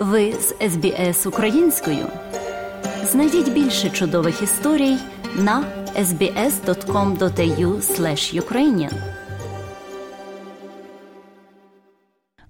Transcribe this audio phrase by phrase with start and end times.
[0.00, 2.06] Ви з СБС українською.
[3.04, 4.96] Знайдіть більше чудових історій
[5.36, 5.64] на
[5.96, 7.80] sbs.com.au
[8.40, 8.92] ukrainian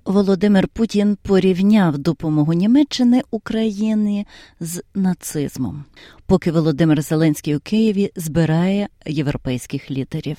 [0.05, 4.27] Володимир Путін порівняв допомогу Німеччини Україні
[4.61, 5.85] з нацизмом,
[6.27, 10.37] поки Володимир Зеленський у Києві збирає європейських лідерів.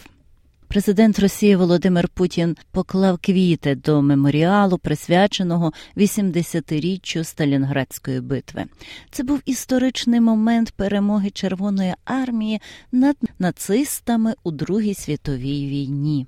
[0.71, 8.65] Президент Росії Володимир Путін поклав квіти до меморіалу, присвяченого 80-річчю Сталінградської битви.
[9.09, 12.61] Це був історичний момент перемоги Червоної армії
[12.91, 16.27] над нацистами у Другій світовій війні.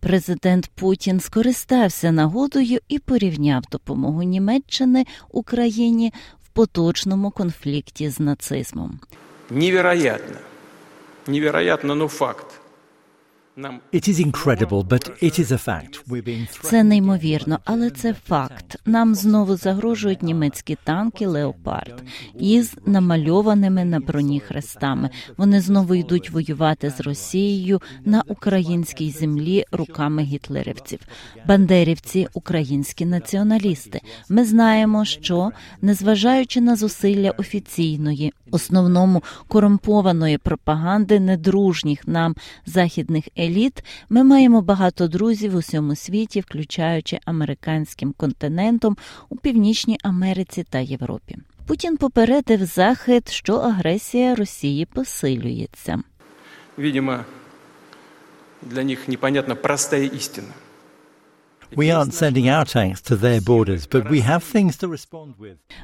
[0.00, 9.00] Президент Путін скористався нагодою і порівняв допомогу Німеччини Україні в поточному конфлікті з нацизмом.
[9.50, 10.36] Невероятно,
[11.26, 12.60] невероятно, ну факт.
[16.62, 18.76] Це неймовірно, але це факт.
[18.86, 22.02] Нам знову загрожують німецькі танки Леопард
[22.38, 25.10] із намальованими на броні хрестами.
[25.36, 30.98] Вони знову йдуть воювати з Росією на українській землі руками гітлерівців.
[31.46, 34.00] Бандерівці, українські націоналісти.
[34.28, 35.50] Ми знаємо, що
[35.82, 42.34] незважаючи на зусилля офіційної, основному корумпованої пропаганди недружніх нам
[42.66, 48.96] західних еліт, ми маємо багато друзів у всьому світі, включаючи американським континентом
[49.28, 51.36] у Північній Америці та Європі.
[51.66, 56.02] Путін попередив захід, що агресія Росії посилюється.
[56.76, 57.18] Видимо,
[58.62, 60.48] для них непонятна проста істина.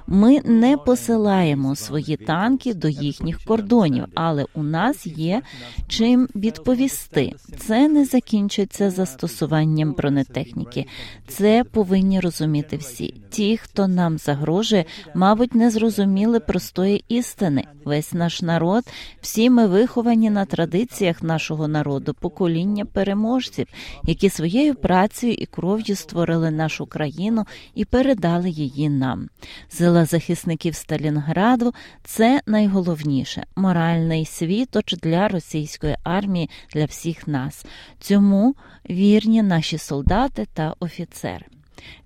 [0.07, 5.43] Ми не посилаємо свої танки до їхніх кордонів, але у нас є
[5.89, 7.33] чим відповісти.
[7.59, 10.87] Це не закінчиться застосуванням бронетехніки.
[11.29, 13.15] Це повинні розуміти всі.
[13.31, 17.65] Ті, хто нам загрожує, мабуть, не зрозуміли простої істини.
[17.85, 18.85] Весь наш народ,
[19.21, 23.67] всі ми виховані на традиціях нашого народу, покоління переможців,
[24.05, 29.29] які своєю працею і кров'ю створили нашу країну і передали її нам.
[29.69, 31.75] Сила захисників Сталінграду
[32.05, 37.65] це найголовніше моральний світоч для російської армії, для всіх нас.
[38.01, 38.55] Цьому
[38.91, 41.47] вірні наші солдати та офіцери.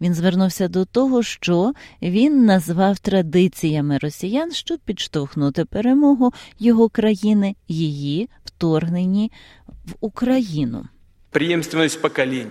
[0.01, 8.29] Він звернувся до того, що він назвав традиціями росіян, щоб підштовхнути перемогу його країни, її
[8.45, 9.33] вторгненні
[9.67, 10.87] в Україну.
[11.31, 12.47] Ценностей, традицій.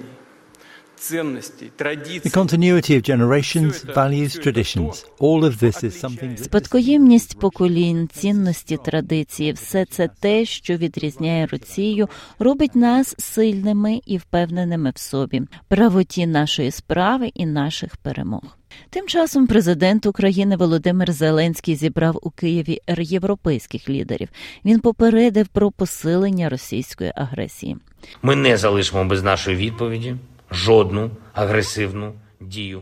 [1.04, 5.04] The continuity of generations, values, traditions.
[5.20, 12.08] All of this is something спадкоємність поколінь, цінності, традиції все це те, що відрізняє Росію,
[12.40, 18.58] робить нас сильними і впевненими в собі, правоті нашої справи і наших перемог.
[18.90, 24.30] Тим часом президент України Володимир Зеленський зібрав у Києві європейських лідерів.
[24.66, 27.78] Він попередив про посилення російської агресії.
[28.22, 30.16] Ми не залишимо без нашої відповіді
[30.54, 32.82] жодну агресивну дію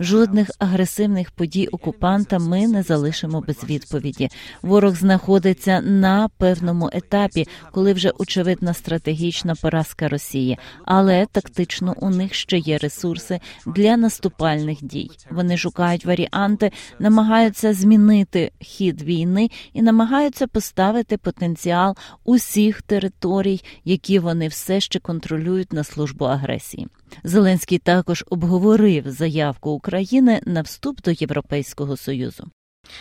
[0.00, 4.28] Жодних агресивних подій окупанта ми не залишимо без відповіді.
[4.62, 12.34] Ворог знаходиться на певному етапі, коли вже очевидна стратегічна поразка Росії, але тактично у них
[12.34, 15.10] ще є ресурси для наступальних дій.
[15.30, 24.48] Вони шукають варіанти, намагаються змінити хід війни і намагаються поставити потенціал усіх територій, які вони
[24.48, 26.86] все ще контролюють на службу агресії.
[27.24, 32.44] Зеленський також обговорив заявку України на вступ до Європейського союзу.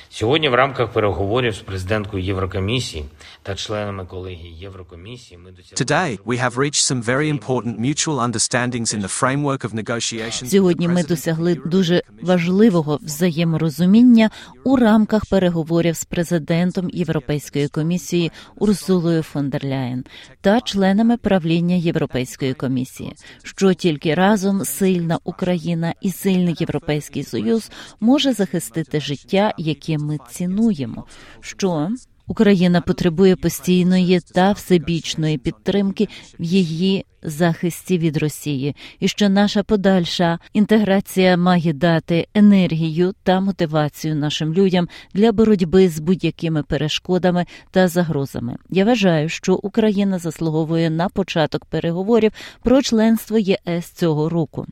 [0.10, 3.06] Сьогодні в рамках переговорів з президенткою Єврокомісії
[3.44, 5.86] та членами колегії Єврокомісії ми досягли...
[5.86, 10.50] Today we have reached some very important mutual understandings in the framework of negotiations.
[10.50, 14.30] Сьогодні ми досягли дуже важливого взаєморозуміння
[14.64, 20.04] у рамках переговорів з президентом Європейської комісії Урсулою фон дер Ляєн
[20.42, 28.34] та членами правління Європейської комісії, що тільки разом сильна Україна і сильний європейський союз може
[28.34, 31.06] захистити життя, яке ми цінуємо.
[31.40, 31.90] Що
[32.28, 36.08] Україна потребує постійної та всебічної підтримки
[36.40, 44.16] в її захисті від Росії, і що наша подальша інтеграція має дати енергію та мотивацію
[44.16, 48.58] нашим людям для боротьби з будь-якими перешкодами та загрозами.
[48.70, 52.32] Я вважаю, що Україна заслуговує на початок переговорів
[52.64, 54.66] про членство ЄС цього року.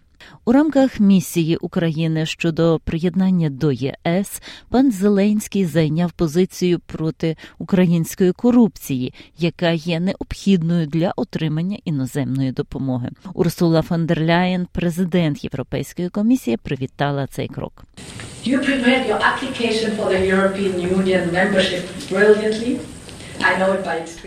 [0.46, 9.14] У рамках місії України щодо приєднання до ЄС пан Зеленський зайняв позицію проти української корупції,
[9.40, 13.10] яка є необхідною для отримання іноземної допомоги.
[13.34, 17.86] Урсула фон дер Ляєн, президент Європейської комісії, привітала цей крок.
[18.46, 22.78] You prepared your application for the European Union membership brilliantly.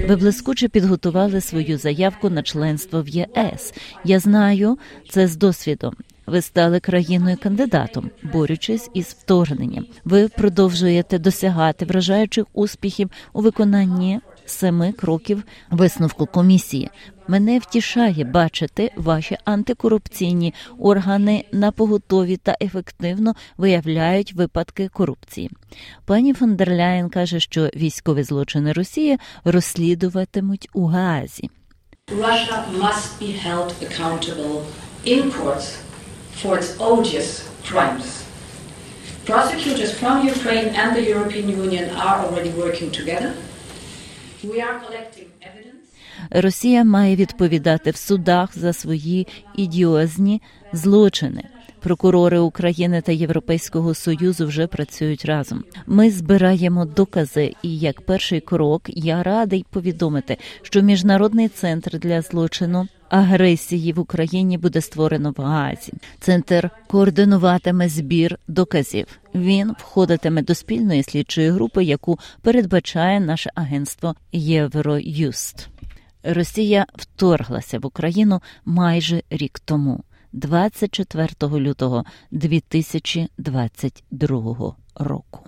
[0.08, 3.74] Ви блискуче підготували свою заявку на членство в ЄС.
[4.04, 4.78] Я знаю
[5.10, 5.94] це з досвідом.
[6.26, 9.86] Ви стали країною кандидатом, борючись із вторгненням.
[10.04, 16.90] Ви продовжуєте досягати вражаючих успіхів у виконанні семи кроків висновку комісії.
[17.28, 25.50] Мене втішає бачити ваші антикорупційні органи на поготові та ефективно виявляють випадки корупції.
[26.04, 31.50] Пані фон дер Ляєн каже, що військові злочини Росії розслідуватимуть у Гаазі.
[32.08, 34.54] Russia must be held accountable
[35.04, 35.68] in courts
[36.40, 37.28] for its odious
[37.68, 38.06] crimes.
[39.26, 43.30] Prosecutors from Ukraine and the European Union are already working together.
[44.42, 45.77] We are collecting evidence.
[46.30, 49.26] Росія має відповідати в судах за свої
[49.56, 50.42] ідіозні
[50.72, 51.44] злочини.
[51.80, 55.64] Прокурори України та Європейського союзу вже працюють разом.
[55.86, 62.88] Ми збираємо докази, і як перший крок я радий повідомити, що міжнародний центр для злочину
[63.08, 65.92] агресії в Україні буде створено в Гаазі.
[66.20, 69.06] Центр координуватиме збір доказів.
[69.34, 75.68] Він входитиме до спільної слідчої групи, яку передбачає наше агентство Євроюст.
[76.22, 85.40] Росія вторглася в Україну майже рік тому, 24 лютого 2022 року.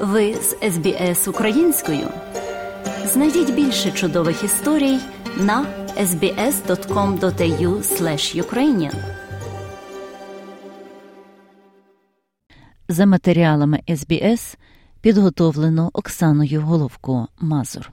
[0.00, 2.08] Ви з СБС українською.
[3.04, 4.98] Знайдіть більше чудових історій
[5.40, 5.66] на
[6.00, 7.82] sbs.com.au
[8.42, 8.94] ukrainian
[12.88, 14.56] За матеріалами СБС
[15.00, 17.92] підготовлено Оксаною Головко Мазур.